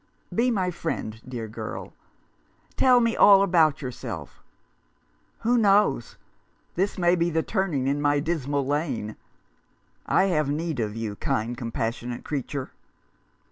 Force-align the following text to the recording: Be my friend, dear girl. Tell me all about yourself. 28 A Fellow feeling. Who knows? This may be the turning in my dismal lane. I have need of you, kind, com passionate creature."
Be 0.33 0.49
my 0.49 0.71
friend, 0.71 1.21
dear 1.27 1.47
girl. 1.47 1.93
Tell 2.75 2.99
me 3.01 3.15
all 3.15 3.43
about 3.43 3.83
yourself. 3.83 4.41
28 5.43 5.43
A 5.43 5.43
Fellow 5.43 5.43
feeling. 5.51 5.57
Who 5.57 5.61
knows? 5.61 6.17
This 6.73 6.97
may 6.97 7.15
be 7.15 7.29
the 7.29 7.43
turning 7.43 7.85
in 7.85 8.01
my 8.01 8.19
dismal 8.19 8.65
lane. 8.65 9.15
I 10.07 10.23
have 10.23 10.49
need 10.49 10.79
of 10.79 10.95
you, 10.95 11.17
kind, 11.17 11.55
com 11.55 11.71
passionate 11.71 12.23
creature." 12.25 12.71